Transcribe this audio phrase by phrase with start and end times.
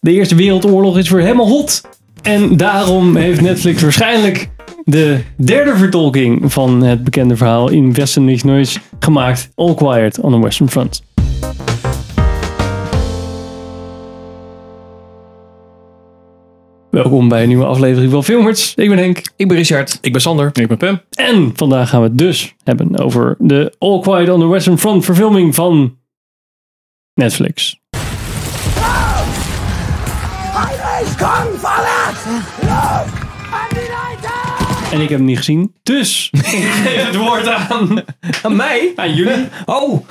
[0.00, 1.80] De Eerste Wereldoorlog is voor helemaal hot.
[2.22, 4.48] En daarom heeft Netflix waarschijnlijk
[4.84, 9.50] de derde vertolking van het bekende verhaal in Western Noise gemaakt.
[9.54, 11.02] All Quiet on the Western Front.
[16.90, 18.74] Welkom bij een nieuwe aflevering van Filmers.
[18.74, 19.22] Ik ben Henk.
[19.36, 19.98] Ik ben Richard.
[20.00, 20.50] Ik ben Sander.
[20.52, 21.00] Ik ben Pim.
[21.10, 25.04] En vandaag gaan we het dus hebben over de All Quiet on the Western Front
[25.04, 25.98] verfilming van
[27.14, 27.80] Netflix.
[34.92, 38.02] En ik heb hem niet gezien, dus ik geef het woord aan,
[38.42, 38.92] Aan mij?
[38.96, 39.44] aan jullie.
[39.66, 40.06] Oh.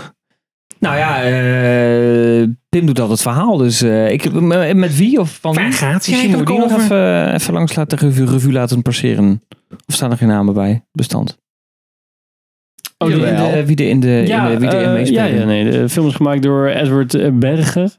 [0.79, 3.57] Nou ja, eh, Pim doet al het verhaal.
[3.57, 5.71] Dus eh, ik, met, met wie of van wie?
[5.71, 8.81] Gaat het Misschien moet ik die nog eigenlijk even, even langs laten revue, revue laten
[8.81, 9.43] passeren.
[9.87, 10.85] Of staan er geen namen bij?
[10.91, 11.37] Bestand.
[12.97, 15.33] Oh, wie, die- in de, wie er in de, in de, wie erin eh, meespelen.
[15.33, 15.71] ja, ja, nee.
[15.71, 17.95] De film is gemaakt door Edward eh, Berger.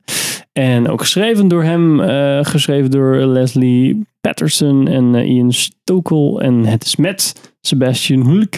[0.57, 2.01] En ook geschreven door hem.
[2.01, 6.41] eh, geschreven door Leslie Patterson en eh, Ian Stokel.
[6.41, 8.55] En het is met Sebastian Hulk,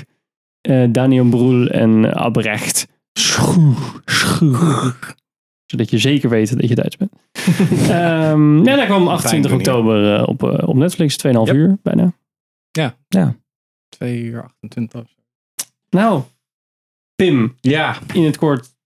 [0.60, 3.74] eh, Daniel Broel en Abrecht Schoe.
[4.04, 4.94] Schoe.
[5.66, 7.12] Zodat je zeker weet dat je Duits bent.
[7.90, 9.68] Ehm ja, dat kwam 28 doen hier.
[9.68, 11.16] oktober op, op Netflix.
[11.16, 11.54] 2,5 Yep.
[11.54, 12.12] uur bijna.
[13.88, 15.02] 2 uur 28.
[15.90, 16.22] Nou,
[17.16, 18.76] Pim, Ja, in het kort.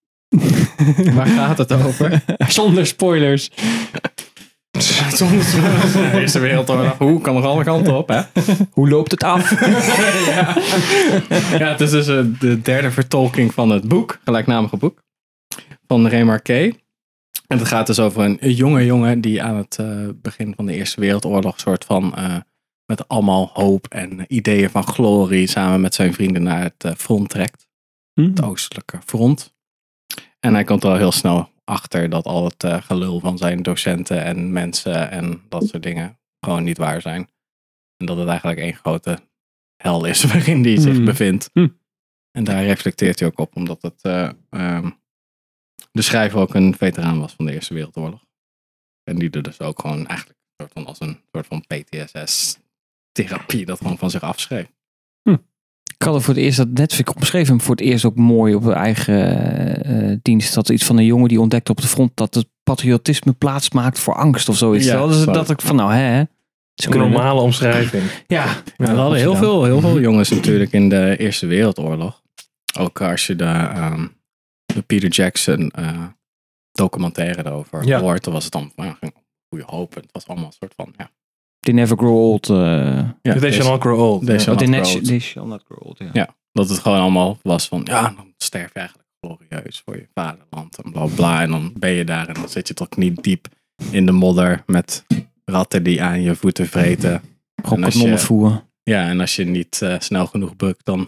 [1.16, 2.24] waar gaat het over?
[2.48, 3.50] Zonder spoilers.
[5.12, 6.98] Soms de Eerste Wereldoorlog.
[6.98, 8.22] Hoe kan er alle kanten op, hè?
[8.70, 9.60] Hoe loopt het af?
[10.26, 10.56] ja.
[11.58, 15.02] ja, het is dus eh, de derde vertolking van het boek, gelijknamige boek,
[15.86, 16.80] van Ray Marquet.
[17.46, 20.74] En het gaat dus over een jonge jongen die aan het eh, begin van de
[20.74, 22.36] Eerste Wereldoorlog soort van eh,
[22.86, 27.66] met allemaal hoop en ideeën van glorie samen met zijn vrienden naar het front trekt.
[28.14, 28.22] Hm.
[28.22, 29.54] het oostelijke front.
[30.44, 33.62] En hij komt er al heel snel achter dat al het eh, gelul van zijn
[33.62, 37.30] docenten en mensen en dat soort dingen gewoon niet waar zijn.
[37.96, 39.18] En dat het eigenlijk één grote
[39.76, 41.04] hel is waarin hij zich Hmm.
[41.04, 41.50] bevindt.
[41.52, 41.68] Hm.
[42.30, 44.90] En daar reflecteert hij ook op, omdat het, eh, ehm,
[45.92, 48.24] de schrijver ook een veteraan was van de Eerste Wereldoorlog.
[49.02, 53.66] En die er dus ook gewoon eigenlijk een soort van als een soort van PTSS-therapie
[53.66, 54.72] dat gewoon van zich afschreef.
[56.02, 58.54] Ik had er voor het eerst dat Netflix omschreven hem voor het eerst ook mooi
[58.54, 60.54] op de eigen eh, dienst.
[60.54, 63.98] Dat iets van een jongen die ontdekte op de front dat het patriotisme plaats maakt
[63.98, 64.86] voor angst of zoiets.
[64.86, 66.18] Ja, dat is dat ik van nou hè.
[66.74, 68.02] Een normale omschrijving.
[68.26, 72.22] Ja, Ja, we hadden heel veel, heel veel jongens natuurlijk in de Eerste Wereldoorlog.
[72.78, 74.06] Ook als je de, ehm,
[74.64, 76.04] de Peter Jackson eh,
[76.72, 78.00] documentaire erover Ja.
[78.00, 79.10] hoort, dan was het dan van, ja,
[79.48, 79.94] goede hoop.
[79.94, 81.10] Het was allemaal een soort van, ja.
[81.62, 82.48] They never grow old.
[82.50, 82.56] eh
[83.22, 84.24] ja They shall not grow old.
[84.26, 84.40] They Ja.
[84.40, 85.04] shall not grow old.
[85.06, 85.98] they shall not grow old.
[85.98, 86.10] Ja.
[86.12, 86.36] Ja.
[86.52, 90.82] Dat het gewoon allemaal was van, ja, dan sterf je eigenlijk glorieus voor je vaderland
[90.82, 91.42] en bla bla.
[91.42, 93.46] En dan ben je daar en dan zit je toch niet diep
[93.90, 95.04] in de modder met
[95.44, 97.20] ratten die aan je voeten vreten.
[97.62, 98.62] Gewoon En als kanonnen je- voeren.
[98.82, 101.06] Ja, en als je niet eh, snel genoeg bukt, dan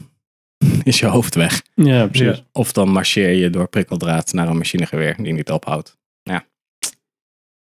[0.83, 1.63] is je hoofd weg.
[1.75, 2.37] Ja, precies.
[2.37, 2.45] Ja.
[2.53, 5.97] Of dan marcheer je door prikkeldraad naar een machinegeweer die niet ophoudt.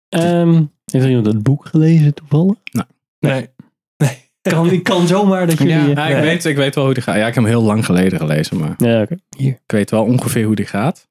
[0.08, 2.56] Ehm, heeft er iemand het boek gelezen toevallig?
[3.18, 3.48] Nee.
[4.42, 5.72] Kan, ik kan zomaar dat jullie...
[5.72, 5.86] Ja.
[5.86, 7.14] Ja, ik, weet, ik weet wel hoe die gaat.
[7.14, 9.16] Ja, ik heb hem heel lang geleden gelezen, maar Ja, oké.
[9.36, 11.08] ik weet wel ongeveer hoe die gaat.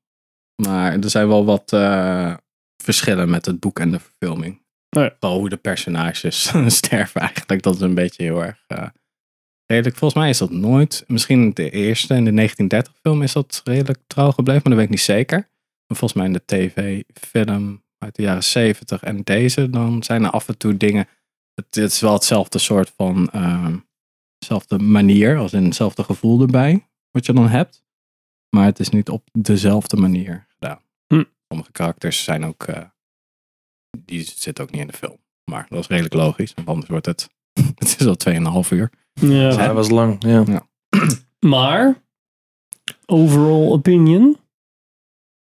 [0.55, 2.33] Maar er zijn wel wat eh,
[2.77, 4.61] verschillen met het boek en de verfilming.
[4.89, 5.15] Oh ja.
[5.19, 7.61] Vooral hoe de personages sterven eigenlijk.
[7.61, 8.87] Dat is een beetje heel erg eh,
[9.65, 9.97] redelijk.
[9.97, 13.99] Volgens mij is dat nooit, misschien de eerste in de 1930 film is dat redelijk
[14.07, 15.37] trouw gebleven, maar dat weet ik niet zeker.
[15.87, 20.29] Maar volgens mij in de tv-film uit de jaren 70 en deze, dan zijn er
[20.29, 21.07] af en toe dingen.
[21.53, 23.77] Het, het is wel hetzelfde soort van, ehm,
[24.37, 27.83] dezelfde manier, als in hetzelfde gevoel erbij, wat je dan hebt.
[28.55, 30.81] Maar het is niet op dezelfde manier gedaan.
[31.07, 31.23] Hm.
[31.47, 32.83] Sommige karakters zijn ook, eh,
[33.97, 35.17] die zitten ook niet in de film.
[35.51, 37.29] Maar dat is redelijk logisch, want anders wordt het,
[37.79, 38.91] het is al 2,5 uur.
[39.13, 39.55] Ja.
[39.55, 40.23] Hij was lang.
[40.23, 40.67] Ja.
[41.39, 42.03] Maar,
[43.05, 44.37] overall opinion?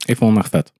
[0.06, 0.72] Ik vond hem echt vet.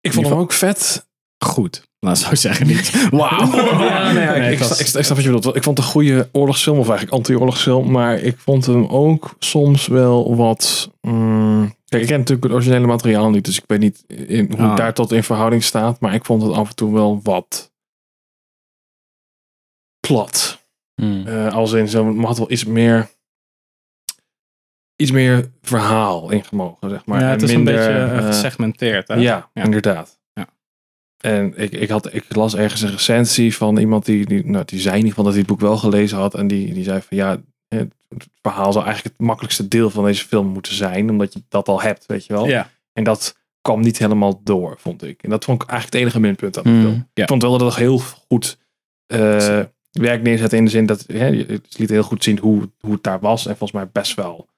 [0.00, 1.06] Ik vond hem ook vet.
[1.44, 1.86] Goed.
[2.00, 2.90] Laat zo zeggen niet.
[3.10, 3.54] Wauw.
[3.84, 5.56] Ja, nee, ja, ik, Nee, ik, was- ik, ik snap wat je bedoelt.
[5.56, 7.90] Ik vond het een goede oorlogsfilm, of eigenlijk anti-oorlogsfilm.
[7.90, 10.90] Maar ik vond hem ook soms wel wat...
[11.00, 13.44] mm, kijk, ik ken natuurlijk het originele materiaal niet.
[13.44, 14.68] Dus ik weet niet in, hoe Ah.
[14.68, 16.00] het daar tot in verhouding staat.
[16.00, 17.72] Maar ik vond het af en toe wel wat
[20.06, 20.66] plat.
[20.94, 21.26] Hmm.
[21.26, 23.08] Eh, als in, zo mag het wel iets meer...
[25.00, 27.20] Iets meer verhaal ingemogen, zeg maar.
[27.20, 29.08] ja, het En is minder, een beetje eh, eh, gesegmenteerd.
[29.08, 29.14] Hè?
[29.14, 29.62] Ja, Ja.
[29.64, 30.20] inderdaad.
[30.32, 30.46] Ja.
[31.20, 34.80] En ik, ik, had, ik las ergens een recensie van iemand die, die, nou, die
[34.80, 36.34] zei in ieder geval dat hij het boek wel gelezen had.
[36.34, 40.26] En die, die zei van ja, het verhaal zou eigenlijk het makkelijkste deel van deze
[40.26, 41.10] film moeten zijn.
[41.10, 42.46] Omdat je dat al hebt, weet je wel.
[42.46, 42.70] Ja.
[42.92, 45.22] En dat kwam niet helemaal door, vond ik.
[45.22, 46.80] En dat vond ik eigenlijk het enige minpunt aan de Mm.
[46.82, 47.08] film.
[47.14, 47.22] Ja.
[47.22, 48.58] Ik vond wel dat het heel goed
[49.06, 49.60] eh,
[49.92, 53.02] werk neerzet in de zin dat hè, het liet heel goed zien hoe, hoe het
[53.02, 53.40] daar was.
[53.46, 54.48] En volgens mij best wel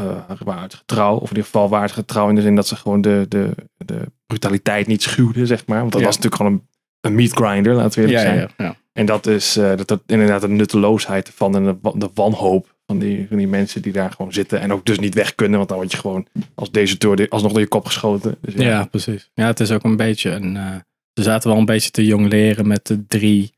[0.00, 1.14] eh waren het getrouw.
[1.14, 3.50] Of in ieder geval waren het getrouw in de zin dat ze gewoon de, de,
[3.76, 5.78] de brutaliteit niet schuwden, zeg maar.
[5.80, 6.06] Want dat Ja.
[6.06, 6.66] was natuurlijk gewoon een,
[7.10, 8.48] een meat grinder, laten we eerlijk Ja, zijn.
[8.56, 8.76] ja, ja.
[8.92, 12.74] En dat is eh, dat, dat inderdaad de nutteloosheid van en de, wa- de wanhoop
[12.86, 14.60] van die, van die mensen die daar gewoon zitten.
[14.60, 17.60] En ook dus niet weg kunnen, want dan word je gewoon als deserteur alsnog door
[17.60, 18.36] je kop geschoten.
[18.40, 19.30] Dus ja, Ja, precies.
[19.34, 20.56] Ja, het is ook een beetje een.
[20.56, 20.74] eh,
[21.14, 23.52] ze zaten wel een beetje te jong leren met de drie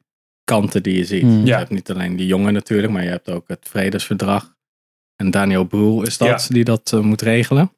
[0.45, 1.23] kanten die je ziet.
[1.23, 1.41] Hmm.
[1.41, 1.59] Je Ja.
[1.59, 4.55] hebt niet alleen die jongen natuurlijk, maar je hebt ook het vredesverdrag.
[5.17, 7.73] En Daniel Boel is dat die dat eh, moet regelen.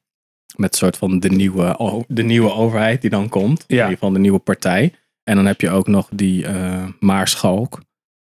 [0.55, 3.63] Met een soort van de nieuwe, de nieuwe overheid die dan komt.
[3.67, 3.81] In Ja.
[3.81, 4.93] ieder geval de nieuwe partij.
[5.23, 7.81] En dan heb je ook nog die eh Maarschalk.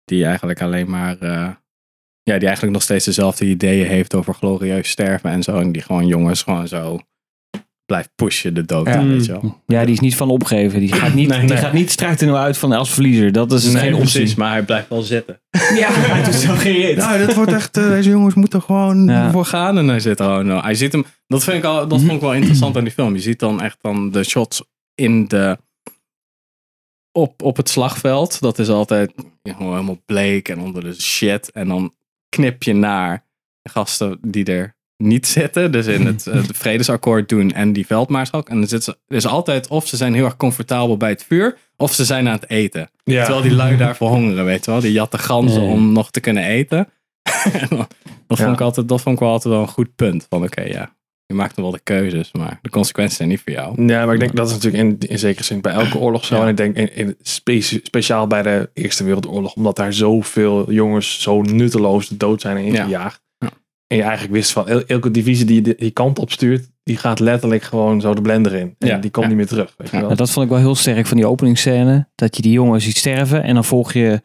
[0.05, 1.17] Die eigenlijk alleen maar.
[1.19, 1.49] eh,
[2.23, 5.59] ja, die eigenlijk nog steeds dezelfde ideeën heeft over glorieus sterven en zo.
[5.59, 6.99] En die gewoon jongens gewoon zo
[7.85, 8.87] blijft pushen de dood.
[8.87, 9.05] Ja.
[9.05, 9.61] weet je wel.
[9.65, 10.79] Ja, die is niet van opgeven.
[10.79, 11.57] Die gaat niet, Nee, die nee.
[11.57, 13.31] gaat niet strijdtoneel uit van als verliezer.
[13.31, 14.11] Dat is Nee, geen optie.
[14.11, 15.41] precies, maar hij blijft wel zitten.
[15.75, 16.97] Ja, hij doet zo geen reet.
[16.97, 19.31] Nou, dat wordt echt, eh, deze jongens moeten gewoon Ja.
[19.31, 19.77] voor gaan.
[19.77, 22.11] En hij zit er gewoon, nou, hij ziet hem, dat, vind ik al, dat vond
[22.11, 23.13] ik wel interessant aan die film.
[23.13, 24.63] Je ziet dan echt dan de shots
[24.95, 25.57] in de,
[27.11, 28.39] op, op het slagveld.
[28.41, 31.51] Dat is altijd gewoon helemaal bleek en onder de shit.
[31.51, 31.93] En dan
[32.29, 33.25] knip je naar
[33.61, 35.71] de gasten die er niet zitten.
[35.71, 38.49] Dus in het, eh, het vredesakkoord doen en die veldmaarschalk.
[38.49, 41.57] En dan zitten ze, is altijd of ze zijn heel erg comfortabel bij het vuur.
[41.77, 42.89] Of ze zijn aan het eten.
[43.03, 43.23] Ja.
[43.23, 44.79] Terwijl die lui daar verhongeren, weet je wel.
[44.79, 46.87] Die jatten ganzen om nog te kunnen eten.
[47.53, 47.87] En dat,
[48.27, 48.51] vond Ja.
[48.51, 50.25] ik altijd, dat vond ik wel altijd wel een goed punt.
[50.29, 50.95] Van oké, ja,
[51.25, 53.85] je maakt nog wel de keuzes, maar de consequenties zijn niet voor jou.
[53.85, 56.35] Ja, maar ik denk dat is natuurlijk in, in zekere zin bij elke oorlog zo.
[56.35, 56.41] Ja.
[56.41, 61.21] En ik denk in, in specie- speciaal bij de Eerste Wereldoorlog, omdat daar zoveel jongens
[61.21, 63.21] zo nutteloos de dood zijn ingejaagd.
[63.87, 66.97] En je eigenlijk wist van el- elke divisie die je die kant op stuurt, die
[66.97, 68.75] gaat letterlijk gewoon zo de blender in.
[68.79, 68.97] En Ja.
[68.97, 69.31] die komt Ja.
[69.31, 69.73] niet meer terug.
[69.77, 70.05] Weet je wel?
[70.05, 72.07] Nou, dat vond ik wel heel sterk van die openingsscène.
[72.15, 74.21] Dat je die jongen ziet sterven en dan volg je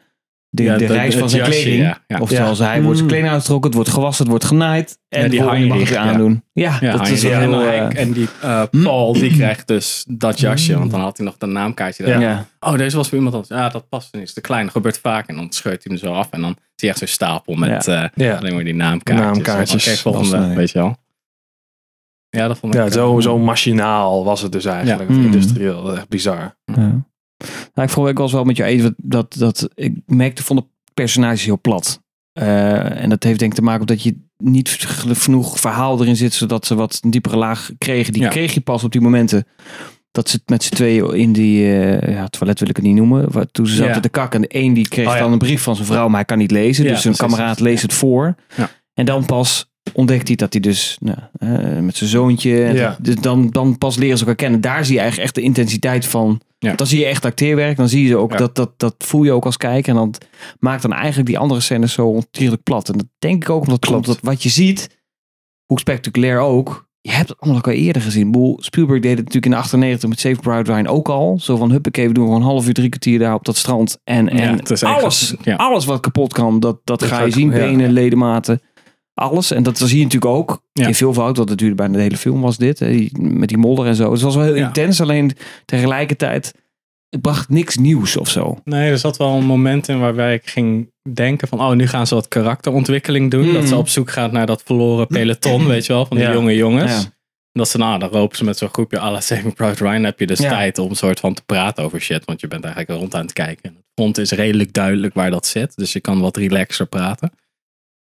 [0.53, 1.83] de, Ja, de de- reis van zijn jasje, kleding.
[1.83, 2.19] ja, ja.
[2.19, 2.63] Oftewel, Ja.
[2.65, 3.07] hij wordt zijn Mm.
[3.07, 4.99] kleding uitgetrokken, het wordt gewassen, het wordt genaaid.
[5.09, 6.11] En Ja, die volgende mag het Heinrich, ja.
[6.13, 6.43] aandoen.
[6.53, 7.59] Ja, Ja, dat is en, heel...
[7.59, 11.25] hij- eh, en die eh, Paul, die krijgt dus dat jasje, want dan had hij
[11.25, 12.07] nog de naamkaartje.
[12.07, 12.19] Ja.
[12.19, 12.45] ja.
[12.59, 13.59] Oh, deze was voor iemand anders.
[13.61, 14.23] Ja, dat past niet.
[14.23, 14.63] Is te klein.
[14.63, 15.27] Dat gebeurt vaak.
[15.27, 16.27] En dan scheurt hij hem zo af.
[16.31, 18.35] En dan zie je echt zo'n stapel met eh, ja.
[18.37, 19.25] alleen maar die naamkaartjes.
[19.25, 19.87] Naamkaartjes.
[19.87, 20.95] Oké, volgende, Dat weet je wel.
[22.29, 22.79] Ja, dat vond ik...
[22.81, 25.09] ja, zo, zo machinaal was het dus eigenlijk.
[25.09, 25.23] Mm.
[25.25, 26.55] Industrieel, dat echt bizar.
[26.65, 27.09] Ja.
[27.73, 30.63] Nou, ik vond ik was wel met je eens dat, dat ik merkte van de
[30.93, 32.01] personages heel plat.
[32.33, 34.69] Eh, en dat heeft denk ik te maken met dat je niet
[35.07, 38.13] genoeg verhaal erin zit, zodat ze wat een diepere laag kregen.
[38.13, 38.27] Die Ja.
[38.29, 39.47] kreeg je pas op die momenten
[40.11, 43.31] dat ze met z'n tweeën in die, eh, ja, toilet wil ik het niet noemen,
[43.31, 43.99] waar, toen ze zaten Ja.
[43.99, 44.41] te kakken.
[44.41, 45.19] En de een die kreeg Oh, ja.
[45.19, 46.85] dan een brief van zijn vrouw, maar hij kan niet lezen.
[46.87, 48.35] Dus zijn kameraad leest het voor.
[48.57, 48.69] Ja.
[48.93, 53.49] En dan pas ontdekt hij dat hij dus nou, eh, met zijn zoontje, dus dan,
[53.49, 54.61] dan pas leren ze elkaar kennen.
[54.61, 56.73] Daar zie je eigenlijk echt de intensiteit van Ja.
[56.75, 57.77] dan zie je echt acteerwerk.
[57.77, 58.37] Dan zie je ook Ja.
[58.37, 59.95] dat, dat, dat voel je ook als kijker.
[59.95, 60.25] En dat
[60.59, 62.89] maakt dan eigenlijk die andere scènes zo ontiegelijk plat.
[62.89, 64.07] En dat denk ik ook omdat Klopt.
[64.07, 64.99] omdat wat je ziet,
[65.65, 66.89] hoe spectaculair ook.
[67.01, 68.55] Je hebt het allemaal al eerder gezien.
[68.59, 71.39] Spielberg deed het natuurlijk in de 98 met Save Private Ryan ook al.
[71.41, 73.99] Zo van huppakee, we doen gewoon een half uur, drie kwartier daar op dat strand.
[74.03, 77.49] En, en alles, alles wat kapot kan, dat, dat Dat ga je zien.
[77.49, 78.61] Benen, ledematen,
[79.21, 79.51] alles.
[79.51, 80.87] En dat zie je natuurlijk ook Ja.
[80.87, 81.37] in veel fout.
[81.37, 82.79] Want het duurde bijna de hele film was dit.
[83.19, 84.03] Met die modder en zo.
[84.09, 84.65] Dus het was wel heel Ja.
[84.67, 85.01] intens.
[85.01, 85.31] Alleen
[85.65, 86.53] tegelijkertijd,
[87.09, 88.57] het bracht niks nieuws of zo.
[88.63, 91.59] Nee, er zat wel een moment in waarbij ik ging denken van...
[91.61, 93.47] Oh, nu gaan ze wat karakterontwikkeling doen.
[93.47, 93.53] Mm.
[93.53, 96.05] Dat ze op zoek gaat naar dat verloren peloton, weet je wel.
[96.05, 96.33] Van die Ja.
[96.33, 96.91] jonge jongens.
[96.91, 97.09] Ja.
[97.53, 99.95] Dat ze, nou, dan ropen ze met zo'n groepje à la Saving Private Ryan.
[99.95, 100.49] Dan heb je dus Ja.
[100.49, 102.25] tijd om soort van te praten over shit.
[102.25, 103.63] Want je bent eigenlijk rond aan het kijken.
[103.63, 105.75] En het front is redelijk duidelijk waar dat zit.
[105.75, 107.31] Dus je kan wat relaxer praten.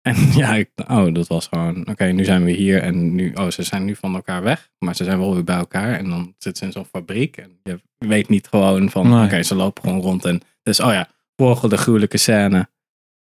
[0.09, 1.89] En ja, ik, oh, dat was gewoon...
[1.89, 2.83] Oké, nu zijn we hier.
[2.83, 4.71] En nu, oh, ze zijn nu van elkaar weg.
[4.79, 5.99] Maar ze zijn wel weer bij elkaar.
[5.99, 7.37] En dan zitten ze in zo'n fabriek.
[7.37, 9.09] En je weet niet gewoon van...
[9.09, 9.25] Nee.
[9.25, 10.25] Oké, ze lopen gewoon rond.
[10.25, 12.69] En dus, oh ja, volgende gruwelijke scène.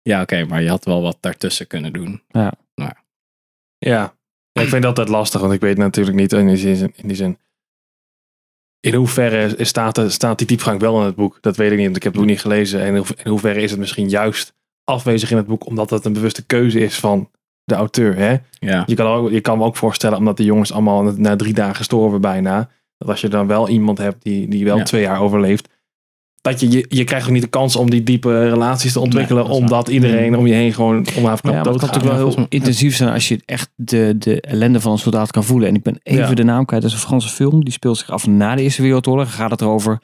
[0.01, 2.22] Ja, oké, maar je had wel wat daartussen kunnen doen.
[2.27, 2.53] Ja.
[3.79, 4.15] Ja,
[4.51, 6.93] ik vind dat altijd lastig, want ik weet natuurlijk niet in die zin.
[6.96, 7.38] In, die zin,
[8.79, 11.38] in hoeverre staat, staat die diepgang wel in het boek?
[11.41, 12.81] Dat weet ik niet, want ik heb het boek niet gelezen.
[12.81, 14.53] En in hoeverre is het misschien juist
[14.88, 17.29] afwezig in het boek, omdat het een bewuste keuze is van
[17.63, 18.15] de auteur.
[18.15, 18.36] Hè?
[18.60, 21.53] Ja, Je, kan ook, je kan me ook voorstellen, omdat die jongens allemaal na drie
[21.53, 24.84] dagen gestorven bijna, dat als je dan wel iemand hebt die, die wel Ja.
[24.84, 25.70] twee jaar overleeft,
[26.41, 29.44] dat je, je, je krijgt ook niet de kans om die diepe relaties te ontwikkelen,
[29.44, 32.15] Nee, dat omdat iedereen om je heen gewoon om haar Ja, maar het kan natuurlijk
[32.15, 35.67] wel heel intensief zijn als je echt de, de ellende van een soldaat kan voelen.
[35.67, 36.34] En ik ben even Ja.
[36.34, 36.82] de naam kwijt.
[36.82, 37.63] Dat is een Franse film.
[37.63, 39.36] Die speelt zich af na de Eerste Wereldoorlog.
[39.36, 40.00] Gaat het erover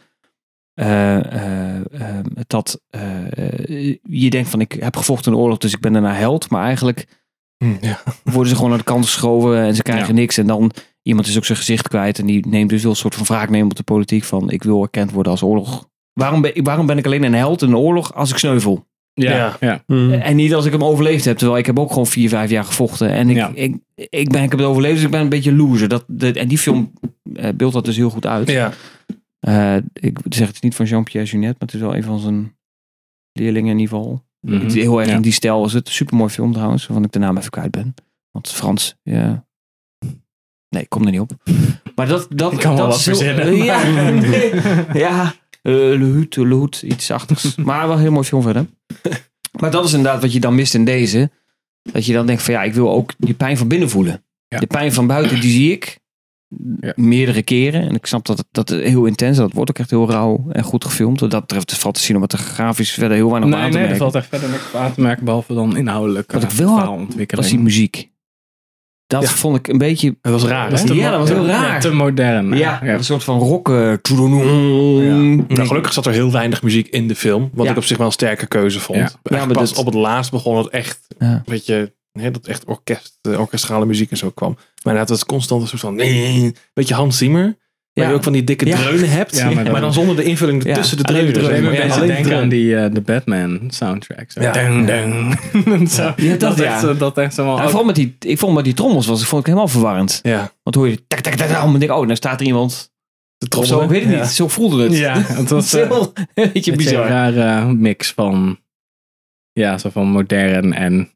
[0.73, 5.73] eh, eh, eh, dat eh, je denkt van ik heb gevochten in de oorlog, dus
[5.73, 6.49] ik ben daarna held.
[6.49, 7.21] Maar eigenlijk
[7.57, 7.99] Hm, ja.
[8.23, 10.13] worden ze gewoon naar de kant geschoven en ze krijgen Ja.
[10.19, 10.37] niks.
[10.37, 12.19] En dan iemand is ook zijn gezicht kwijt.
[12.19, 14.23] En die neemt dus wel een soort van wraak nemen op de politiek.
[14.23, 15.89] Van ik wil erkend worden als oorlog.
[16.13, 18.85] Waarom ben, ik- waarom ben ik alleen een held in een oorlog als ik sneuvel?
[19.13, 19.57] Ja, Ja.
[19.59, 19.83] ja.
[19.87, 20.11] Mhm.
[20.11, 21.37] En niet als ik hem overleefd heb.
[21.37, 23.09] Terwijl ik heb ook gewoon vier, vijf jaar gevochten.
[23.09, 23.51] En ik, Ja.
[23.53, 25.87] ik, ik, ben, ik heb het overleefd, dus ik ben een beetje loser.
[25.87, 26.91] Dat, de, en die film
[27.33, 28.49] eh, beeldt dat dus heel goed uit.
[28.49, 28.71] Ja.
[29.43, 32.19] Eh, ik zeg het is niet van Jean-Pierre Junet, maar het is wel een van
[32.19, 32.55] zijn
[33.31, 34.23] leerlingen in ieder geval.
[34.39, 34.69] Mhm.
[34.69, 35.15] Heel erg Ja.
[35.15, 35.89] in die stijl is het.
[35.89, 37.93] Supermooi film trouwens, waarvan ik de naam even kwijt ben.
[38.31, 39.45] Want Frans, ja.
[40.69, 41.31] Nee, ik kom er niet op.
[41.95, 44.51] Maar dat, dat, Ik kan wel dat wat is heel- verzinnen, Ja, nee.
[44.93, 45.33] ja.
[45.61, 47.55] Le Hut, Le Hut, iets achtigs.
[47.69, 48.65] Maar wel heel mooi film verder.
[49.59, 51.31] Maar dat is inderdaad wat je dan mist in deze.
[51.91, 54.23] Dat je dan denkt van ja, ik wil ook die pijn van binnen voelen.
[54.47, 54.59] Ja.
[54.59, 55.99] De pijn van buiten, die zie ik.
[56.79, 56.93] Ja.
[56.95, 57.81] Meerdere keren.
[57.81, 59.37] En ik snap dat het, dat het heel intens is.
[59.37, 61.19] Dat wordt ook echt heel rauw en goed gefilmd.
[61.19, 63.97] Wat dat betreft valt te cinematografisch verder heel weinig Nee, aan te nee, er merken.
[64.11, 67.49] valt echt verder niks aan te merken, behalve dan inhoudelijk Wat ik wel had, was
[67.49, 68.11] die muziek.
[69.07, 69.27] Dat Ja.
[69.29, 70.15] vond ik een beetje...
[70.21, 70.93] Het was raar, hè?
[70.93, 71.81] Ja, dat was heel ja, raar.
[71.81, 72.57] te modern.
[72.57, 72.93] Ja, ja.
[72.93, 73.69] een soort van rock.
[73.69, 75.13] eh, Ja.
[75.47, 77.49] Nou, gelukkig zat er heel weinig muziek in de film.
[77.53, 77.71] Wat Ja.
[77.71, 78.97] ik op zich wel een sterke keuze vond.
[78.99, 79.09] Ja.
[79.23, 81.31] Maar pas dat- op het laatst begon het echt Ja.
[81.33, 81.93] een beetje...
[82.19, 84.57] Hè, dat echt orkest, eh, orkestrale muziek en zo kwam.
[84.83, 85.99] Maar het was constant een soort van...
[85.99, 87.61] Een beetje Hans Zimmer.
[87.93, 88.09] Waar Ja.
[88.11, 88.77] je ook van die dikke Ja.
[88.77, 89.37] dreunen hebt.
[89.37, 91.63] Ja, maar maar, dan- zonder de invulling Ja, tussen de dreunen.
[91.63, 91.91] maar.
[91.91, 94.31] Alleen denken aan die eh, de Batman soundtrack.
[94.31, 94.41] Zo.
[94.41, 94.51] Ja.
[94.51, 94.85] Dun,
[95.65, 95.87] dun.
[95.87, 96.13] Zo.
[96.15, 96.63] Ja, dat, dat, ja.
[96.63, 99.27] echt, zo- dat echt zo vooral met die, ik vond met die trommels was, ik
[99.27, 100.19] vond ik helemaal verwarrend.
[100.23, 102.45] Ja, Want hoor je tak tak tak tak, en denk ik, oh, daar staat er
[102.45, 102.91] iemand.
[103.37, 104.19] de Of zo, ik weet het Ja.
[104.21, 104.29] niet.
[104.29, 104.97] Zo voelde het.
[104.97, 107.07] Ja, het dat was is eh, heel, een beetje beetje een bizar.
[107.07, 108.59] rare mix van
[109.51, 111.11] ja, zo van modern en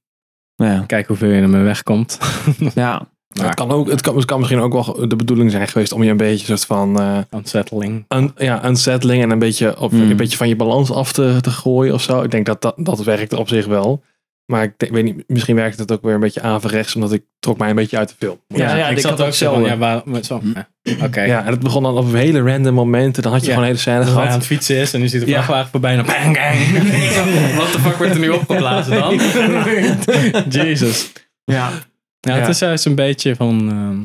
[0.56, 0.84] Ja.
[0.88, 2.18] kijk hoeveel je ermee wegkomt.
[2.76, 3.10] ja.
[3.46, 6.04] Het, kan ook, het, kan, het kan misschien ook wel de bedoeling zijn geweest om
[6.04, 8.06] je een beetje soort van eh Unsettling.
[8.10, 10.10] un, ja, unsettling en een beetje, op, Mm.
[10.10, 12.22] een beetje van je balans af te, te gooien of zo.
[12.22, 14.04] Ik denk dat dat, dat werkt op zich wel.
[14.52, 17.24] Maar ik denk, weet niet, misschien werkt het ook weer een beetje averechts, omdat ik
[17.40, 18.38] trok mij een beetje uit de film.
[18.48, 20.68] Ja, ja, ik zat ook zo van, ja, waar, zo, ja,
[21.06, 21.22] oké.
[21.22, 23.24] Ja, en het begon dan op hele random momenten.
[23.24, 23.54] Dan had je Ja.
[23.54, 24.38] gewoon een hele scène Dat hij aan gehad.
[24.40, 26.58] het fietsen is en nu ziet de vrachtwagen voorbij en dan bang, bang.
[27.58, 29.20] Wat de fuck wordt er nu opgeblazen dan?
[30.64, 31.12] Jezus.
[31.44, 31.70] Ja.
[32.28, 32.40] Ja, Ja.
[32.42, 33.98] het is juist een beetje van, ehm,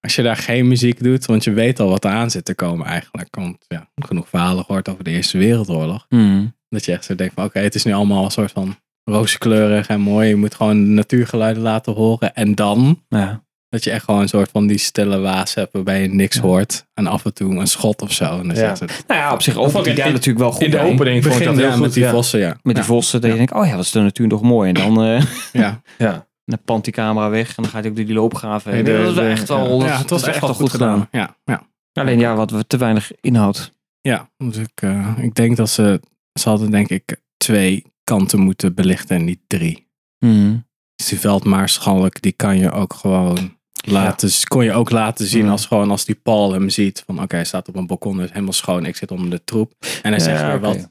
[0.00, 2.54] als je daar geen muziek doet, want je weet al wat er aan zit te
[2.54, 3.28] komen eigenlijk.
[3.34, 6.06] Want ja, genoeg verhalen gehoord over de Eerste Wereldoorlog.
[6.08, 6.54] Mm.
[6.68, 9.86] Dat je echt zo denkt van, oké, het is nu allemaal een soort van rooskleurig
[9.86, 10.28] en mooi.
[10.28, 12.34] Je moet gewoon de natuurgeluiden laten horen.
[12.34, 13.42] En dan ja.
[13.68, 16.42] dat je echt gewoon een soort van die stille waas hebt waarbij je niks Ja.
[16.42, 16.86] hoort.
[16.94, 18.24] En af en toe een schot of zo.
[18.40, 18.74] En dan Ja.
[18.74, 20.70] zegt het, Nou ja, op zich Of ook die in- daar natuurlijk wel goed In
[20.70, 20.86] de bij.
[20.92, 21.80] opening vond ik dat heel goed.
[21.80, 22.10] met die ja.
[22.10, 22.56] vossen, ja.
[22.62, 24.68] Met die vossen, dat je denkt, oh ja, dat is de natuur toch mooi.
[24.68, 25.22] En dan, eh
[25.52, 25.80] Ja.
[25.98, 26.26] Ja.
[26.46, 28.72] dan pant die camera weg en dan gaat hij ook door die loopgraven.
[28.72, 28.84] heen.
[28.84, 29.86] Nee, dat de- echt wel, ja.
[29.86, 31.08] ja, het was echt wel goed gedaan.
[31.10, 31.62] Ja, ja.
[31.92, 33.72] Alleen ja, wat we te weinig inhoud.
[34.00, 36.00] Ja, dus ik, eh, ik denk dat ze,
[36.40, 39.86] ze hadden denk ik twee kanten moeten belichten en niet drie.
[40.18, 40.66] Mm.
[40.94, 45.50] Dus die veldmaarschalk, die kan je ook gewoon laten, kon je ook laten zien Ja.
[45.50, 48.30] als gewoon als die Paul hem ziet van oké, hij staat op een balkon, is
[48.30, 49.72] helemaal schoon, ik zit onder de troep.
[50.02, 50.90] En hij zegt Ja, weer wat.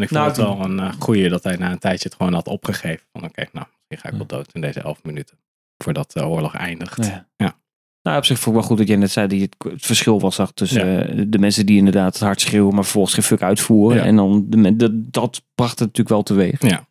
[0.00, 2.16] En ik vond Nou, het wel een eh, goeie dat hij na een tijdje het
[2.16, 3.06] gewoon had opgegeven.
[3.12, 5.36] Van oké, nou, misschien ga ik wel dood in deze elf minuten.
[5.84, 7.06] Voordat de oorlog eindigt.
[7.06, 7.26] Ja.
[7.36, 7.58] Ja.
[8.02, 9.86] Nou, op zich vond ik wel goed dat jij net zei dat je het, het
[9.86, 13.42] verschil was zag tussen eh, de mensen die inderdaad hard schreeuwen, maar vervolgens geen fuck
[13.42, 13.98] uitvoeren.
[13.98, 14.04] Ja.
[14.04, 16.62] En dan de, men- dat, dat bracht het natuurlijk wel teweeg.
[16.62, 16.86] Ja.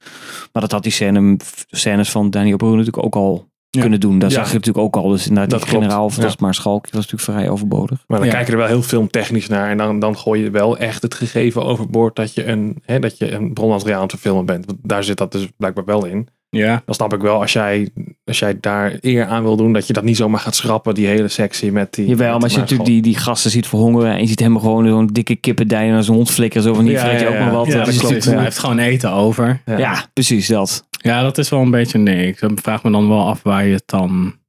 [0.51, 1.37] Maar dat had die scène,
[1.69, 3.49] scènes van Daniel Brühl natuurlijk ook al
[3.79, 3.85] Ja.
[3.89, 4.19] kunnen doen.
[4.19, 4.35] Daar Ja.
[4.35, 5.09] zag je natuurlijk ook al.
[5.09, 8.03] Dus inderdaad, Dat die generaal of dat is maar Schalk, dat was natuurlijk vrij overbodig.
[8.07, 8.33] Maar dan Ja.
[8.33, 9.69] kijk je er wel heel filmtechnisch naar.
[9.69, 13.17] En dan, dan gooi je wel echt het gegeven overboord dat je een, hè, dat
[13.17, 14.65] je een bronmateriaal aan het verfilmen bent.
[14.65, 16.27] Want daar zit dat dus blijkbaar wel in.
[16.51, 17.89] Ja, Dan snap ik wel als jij,
[18.25, 21.07] als jij daar eer aan wil doen, dat je dat niet zomaar gaat schrappen, die
[21.07, 22.07] hele sectie met die.
[22.07, 24.59] Jawel, met maar als je natuurlijk die, die gasten ziet verhongeren en je ziet hem
[24.59, 26.63] gewoon zo'n dikke kippendij en zo'n hond flikkeren.
[26.63, 27.43] Zo van, die Ja, vreet je ja, ook ja.
[27.43, 27.67] maar wat.
[27.67, 29.61] Ja, dat dus klopt, die- hij heeft gewoon eten over.
[29.65, 29.77] Ja.
[29.77, 30.87] Ja, precies dat.
[31.01, 32.27] Ja, dat is wel een beetje nee.
[32.27, 34.39] Ik vraag me dan wel af waar je het dan,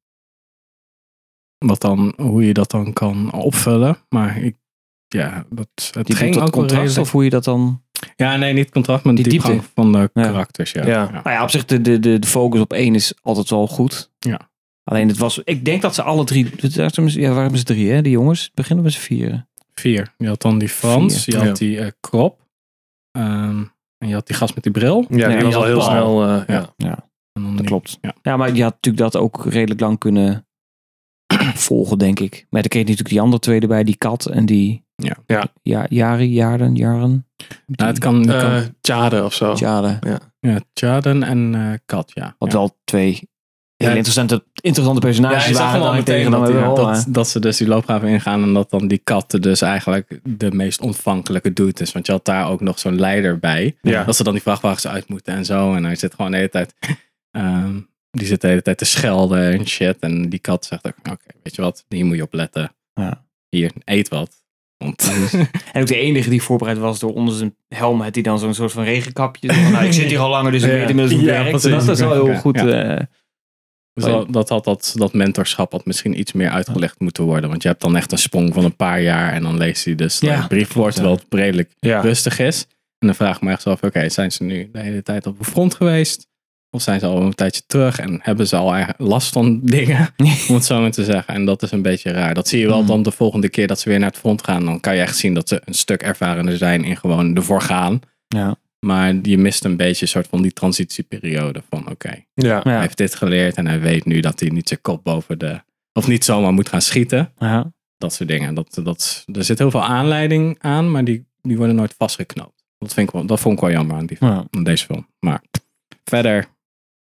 [1.59, 3.99] wat dan, hoe je dat dan kan opvullen.
[4.09, 4.57] Maar ik,
[5.09, 7.83] ja, dat, het Die ging ook wel contrast redelijk- of hoe je dat dan...
[8.17, 9.71] Ja, nee, niet contract, maar de Die diepgang diepte.
[9.75, 10.23] van de Ja.
[10.23, 10.73] karakters.
[10.73, 10.87] Ja.
[10.87, 11.11] Ja.
[11.11, 14.11] Nou ja, op zich de, de, de, de focus op één is altijd wel goed.
[14.19, 14.51] Ja.
[14.85, 16.51] Alleen het was, ik denk dat ze alle drie,
[17.21, 18.43] ja, waren ze drie hè, die jongens.
[18.45, 19.49] Het beginnen met z'n vieren.
[19.75, 20.15] Vier.
[20.19, 21.35] Je had dan die Frans, Vier.
[21.35, 21.67] je had Ja.
[21.67, 22.41] die eh, Krop.
[23.11, 23.65] ehm,
[24.01, 25.05] en je had die gast met die bril.
[25.09, 25.91] Ja, die was al heel Paul.
[25.91, 26.25] snel.
[26.27, 26.73] eh, ja.
[26.77, 27.09] Ja.
[27.57, 27.99] Dat klopt.
[28.01, 28.15] Ja.
[28.23, 30.47] Ja, maar je had natuurlijk dat ook redelijk lang kunnen
[31.69, 32.47] volgen, denk ik.
[32.51, 34.85] Maar dan kreeg je natuurlijk die andere twee erbij, die kat en die...
[34.95, 35.17] Ja.
[35.27, 35.45] Ja.
[35.63, 37.27] ja Jari, Jaren, Jaren.
[37.67, 39.53] Nou, het kan, het kan- Eh, Tjade of zo.
[39.55, 39.99] Jaren.
[40.41, 42.35] ja, Tjaden en eh, Kat, ja.
[42.39, 42.59] Wat ja.
[42.59, 43.29] wel twee
[43.81, 43.95] heel Ja.
[43.97, 45.91] interessante, interessante personages Ja, waren.
[45.95, 49.01] meteen tegen dat, dan dat, dat ze dus die loopgraven ingaan en dat dan die
[49.05, 51.93] kat dus eigenlijk de meest ontvankelijke dude is.
[51.93, 53.77] Want je had daar ook nog zo'n leider bij.
[53.83, 54.05] Ja.
[54.05, 55.75] Dat ze dan die vrachtwagens uit moeten en zo.
[55.75, 56.75] En hij zit gewoon de hele tijd...
[57.31, 57.79] ehm,
[58.11, 59.97] die zit de hele tijd te schelden en shit.
[60.01, 62.73] En die kat zegt ook, oké, weet je wat, hier moet je op letten.
[62.95, 63.25] Ja.
[63.49, 64.39] Hier, eet wat.
[64.77, 65.11] Want
[65.73, 68.55] En ook de enige die voorbereid was door onder zijn helm had hij dan zo'n
[68.55, 69.53] soort van regenkapje.
[69.55, 71.87] Van, nou, ik zit hier al langer, dus ik weet inmiddels hoe het werkt.
[71.87, 72.61] Dat is wel heel goed.
[72.61, 72.97] Ja.
[72.97, 73.05] eh,
[74.03, 77.51] Dus dat, dat had dat, dat mentorschap had misschien iets meer uitgelegd moeten worden.
[77.51, 79.33] Want je hebt dan echt een sprong van een paar jaar.
[79.33, 82.01] En dan leest hij dus Ja, de brief voor, terwijl het redelijk Ja.
[82.01, 82.67] rustig is.
[82.99, 85.39] En dan vraag ik me echt af, oké, zijn ze nu de hele tijd op
[85.39, 86.29] de front geweest?
[86.71, 90.09] Of zijn ze al een tijdje terug en hebben ze al last van dingen?
[90.49, 91.35] om het zo maar te zeggen.
[91.35, 92.35] En dat is een beetje raar.
[92.35, 92.87] Dat zie je wel Hmm.
[92.87, 94.65] dan de volgende keer dat ze weer naar het front gaan.
[94.65, 98.01] Dan kan je echt zien dat ze een stuk ervarener zijn in gewoon ervoor gaan.
[98.29, 98.57] ja.
[98.87, 102.61] Maar je mist een beetje een soort van die transitieperiode van oké, Ja.
[102.63, 105.63] hij heeft dit geleerd en hij weet nu dat hij niet zijn kop boven de.
[105.93, 107.33] Of niet zomaar moet gaan schieten.
[107.39, 107.73] Ja.
[107.97, 108.55] Dat soort dingen.
[108.55, 112.65] Dat, dat, er zit heel veel aanleiding aan, maar die, die worden nooit vastgeknoopt.
[112.79, 114.47] Dat, vind ik wel, dat vond ik wel jammer aan, die, Ja.
[114.51, 115.09] aan deze film.
[115.19, 115.43] Maar
[116.05, 116.47] verder,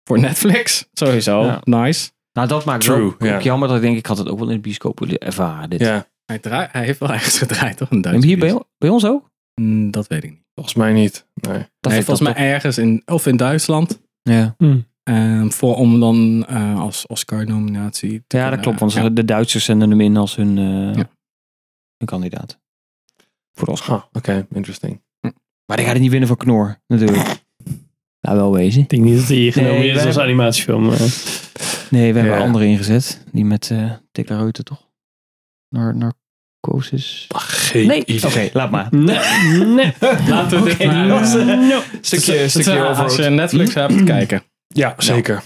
[0.04, 1.60] voor Netflix, sowieso, Ja.
[1.64, 2.10] nice.
[2.32, 3.40] Nou, dat maakt True, wel ook ja.
[3.40, 5.70] jammer dat ik denk, ik had het ook wel in de bioscoop willen ervaren.
[5.70, 5.80] Dit.
[5.80, 6.06] ja.
[6.24, 7.90] Hij, draai, hij heeft wel ergens gedraaid, toch?
[7.90, 9.30] Een En Duitse hier bij, bij ons ook?
[9.54, 10.41] Mm, Dat weet ik niet.
[10.54, 11.26] Volgens mij niet.
[11.34, 11.66] Nee.
[11.80, 14.00] Dat nee, volgens mij ergens in, of in Duitsland.
[14.22, 14.56] Ja.
[15.02, 18.78] ehm, voor, om dan eh, als Oscar-nominatie te ja, kunnen- dat klopt.
[18.80, 19.08] Want ja.
[19.08, 21.08] de Duitsers zenden hem in als hun, eh, Ja.
[21.96, 22.60] hun kandidaat.
[23.52, 23.96] Voor de Oscar.
[23.96, 25.02] Ah, Oké, interesting.
[25.66, 27.44] Maar die gaat het niet winnen voor Knor, natuurlijk.
[28.20, 28.82] Nou, wel wezen.
[28.82, 30.92] Ik denk niet dat hij hier genomen Nee, is als animatiefilm.
[30.92, 31.00] eh.
[31.90, 32.44] Nee, we hebben Ja.
[32.44, 33.24] andere ingezet.
[33.32, 34.90] Die met uh, Tikla Reuter, toch?
[35.68, 36.14] Nar
[36.62, 37.26] narcosis.
[37.36, 38.26] Geen Nee, idee.
[38.30, 38.86] oké, laat maar.
[38.90, 39.18] Nee,
[39.64, 39.92] nee.
[40.28, 41.22] Laten we dit maar...
[41.22, 41.78] Is, eh, no.
[42.00, 43.22] Stukje, Het is- stukje Als je.
[43.30, 44.42] Netflix hebt, kijken.
[44.68, 45.42] Ja, zeker.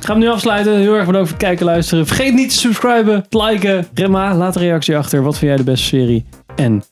[0.00, 0.78] Gaan we nu afsluiten.
[0.78, 2.06] Heel erg bedankt voor het kijken en luisteren.
[2.06, 3.86] Vergeet niet te subscriben, te liken.
[3.94, 5.22] Remma, laat een reactie achter.
[5.22, 6.24] Wat vind jij de beste serie?
[6.56, 6.82] En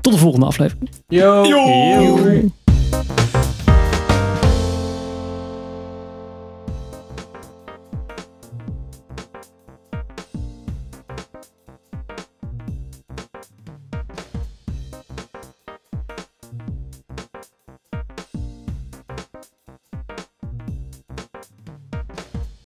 [0.00, 0.90] tot de volgende aflevering.
[1.08, 1.44] Yo.
[1.46, 2.18] Yo.